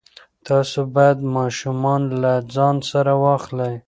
[0.47, 3.73] تاسو باید ماشومان له ځان سره واخلئ.